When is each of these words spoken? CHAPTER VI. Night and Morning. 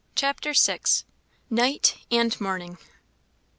CHAPTER 0.15 0.53
VI. 0.53 0.79
Night 1.51 1.95
and 2.09 2.41
Morning. 2.41 2.79